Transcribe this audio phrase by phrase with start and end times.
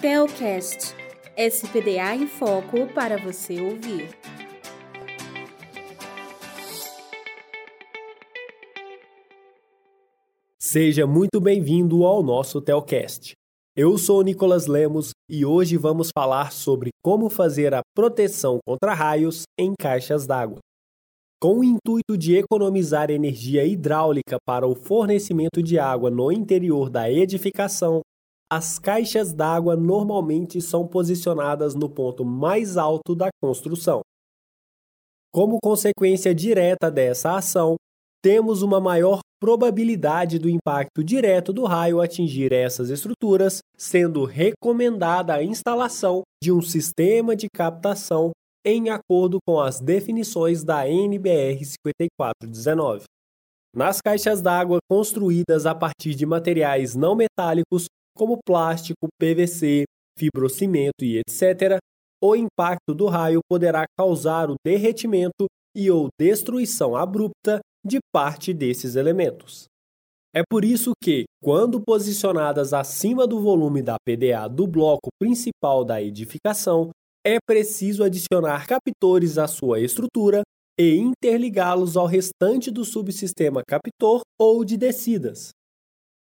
[0.00, 0.94] Telcast
[1.36, 4.08] SPDA em Foco para você ouvir.
[10.58, 13.32] Seja muito bem-vindo ao nosso Telcast.
[13.76, 19.42] Eu sou Nicolas Lemos e hoje vamos falar sobre como fazer a proteção contra raios
[19.58, 20.60] em caixas d'água.
[21.38, 27.10] Com o intuito de economizar energia hidráulica para o fornecimento de água no interior da
[27.12, 28.00] edificação,
[28.52, 34.00] as caixas d'água normalmente são posicionadas no ponto mais alto da construção.
[35.32, 37.76] Como consequência direta dessa ação,
[38.20, 45.42] temos uma maior probabilidade do impacto direto do raio atingir essas estruturas, sendo recomendada a
[45.42, 48.32] instalação de um sistema de captação
[48.66, 53.04] em acordo com as definições da NBR 5419.
[53.74, 57.86] Nas caixas d'água construídas a partir de materiais não metálicos,
[58.20, 59.84] como plástico, PVC,
[60.18, 61.78] fibrocimento e etc.,
[62.22, 68.94] o impacto do raio poderá causar o derretimento e ou destruição abrupta de parte desses
[68.94, 69.64] elementos.
[70.36, 76.02] É por isso que, quando posicionadas acima do volume da PDA do bloco principal da
[76.02, 76.90] edificação,
[77.26, 80.42] é preciso adicionar captores à sua estrutura
[80.78, 85.52] e interligá-los ao restante do subsistema captor ou de descidas.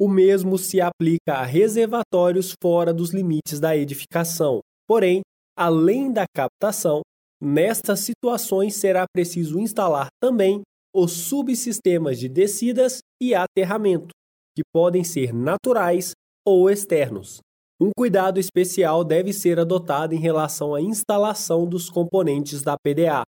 [0.00, 4.60] O mesmo se aplica a reservatórios fora dos limites da edificação.
[4.88, 5.20] Porém,
[5.54, 7.02] além da captação,
[7.38, 10.62] nestas situações será preciso instalar também
[10.96, 14.08] os subsistemas de descidas e aterramento,
[14.56, 16.12] que podem ser naturais
[16.46, 17.40] ou externos.
[17.78, 23.22] Um cuidado especial deve ser adotado em relação à instalação dos componentes da PDA,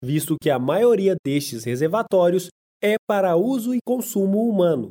[0.00, 2.46] visto que a maioria destes reservatórios
[2.80, 4.88] é para uso e consumo humano.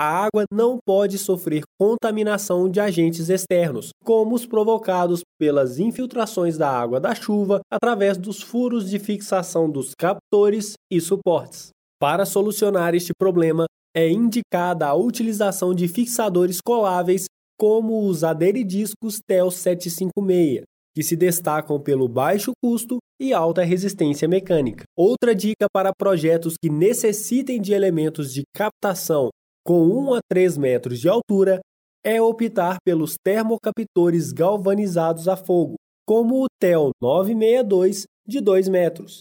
[0.00, 6.70] A água não pode sofrer contaminação de agentes externos, como os provocados pelas infiltrações da
[6.70, 11.70] água da chuva através dos furos de fixação dos captores e suportes.
[12.00, 17.24] Para solucionar este problema, é indicada a utilização de fixadores coláveis
[17.58, 20.62] como os aderidiscos TEL 756,
[20.94, 24.84] que se destacam pelo baixo custo e alta resistência mecânica.
[24.96, 29.30] Outra dica para projetos que necessitem de elementos de captação
[29.68, 31.60] com 1 a 3 metros de altura
[32.02, 35.74] é optar pelos termocaptores galvanizados a fogo,
[36.06, 39.20] como o TEL 962 de 2 metros,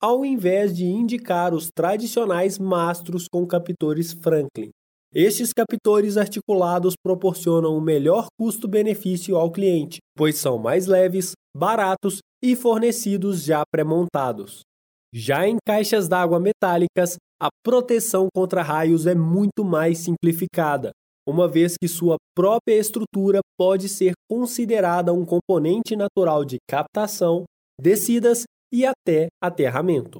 [0.00, 4.70] ao invés de indicar os tradicionais mastros com captores Franklin.
[5.12, 12.54] Estes captores articulados proporcionam um melhor custo-benefício ao cliente, pois são mais leves, baratos e
[12.54, 14.60] fornecidos já pré-montados.
[15.12, 20.92] Já em caixas d'água metálicas, a proteção contra raios é muito mais simplificada,
[21.26, 27.44] uma vez que sua própria estrutura pode ser considerada um componente natural de captação,
[27.80, 30.18] descidas e até aterramento.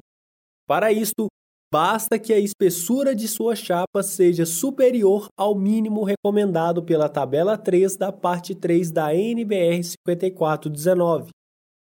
[0.67, 1.27] Para isto,
[1.71, 7.95] basta que a espessura de sua chapa seja superior ao mínimo recomendado pela tabela 3
[7.95, 11.29] da parte 3 da NBR 5419,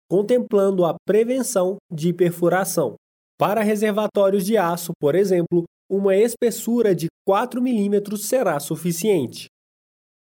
[0.09, 2.95] contemplando a prevenção de perfuração.
[3.37, 9.47] Para reservatórios de aço, por exemplo, uma espessura de 4 mm será suficiente.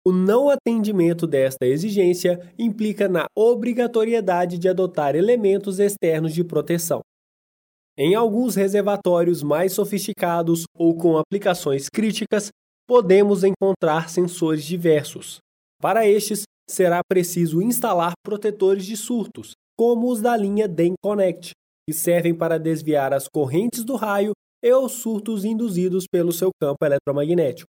[0.07, 7.01] O não atendimento desta exigência implica na obrigatoriedade de adotar elementos externos de proteção.
[7.97, 12.51] Em alguns reservatórios mais sofisticados ou com aplicações críticas,
[12.87, 15.39] podemos encontrar sensores diversos.
[15.81, 21.53] Para estes, será preciso instalar protetores de surtos, como os da linha DEN Connect,
[21.89, 26.85] que servem para desviar as correntes do raio e os surtos induzidos pelo seu campo
[26.85, 27.69] eletromagnético.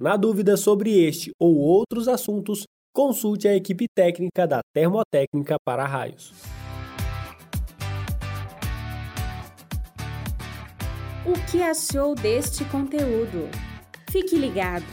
[0.00, 2.62] Na dúvida sobre este ou outros assuntos,
[2.94, 6.32] consulte a equipe técnica da Termotécnica para Raios.
[11.26, 13.48] O que achou deste conteúdo?
[14.10, 14.84] Fique ligado!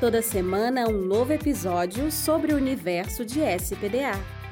[0.00, 4.43] Toda semana um novo episódio sobre o universo de SPDA.